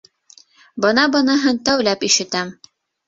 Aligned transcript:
Бына 0.85 1.03
быныһын 1.17 1.59
тәүләп 1.69 2.07
ишетәм. 2.09 2.55